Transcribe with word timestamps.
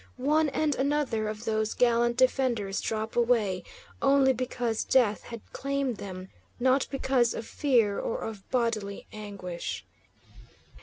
One 0.17 0.49
and 0.49 0.73
another 0.73 1.27
of 1.29 1.45
those 1.45 1.75
gallant 1.75 2.17
defenders 2.17 2.81
drop 2.81 3.15
away; 3.15 3.63
only 4.01 4.33
because 4.33 4.83
death 4.83 5.21
had 5.25 5.43
claimed 5.53 5.97
them, 5.97 6.29
not 6.59 6.87
because 6.89 7.35
of 7.35 7.45
fear 7.45 7.99
or 7.99 8.21
of 8.23 8.49
bodily 8.49 9.05
anguish. 9.13 9.85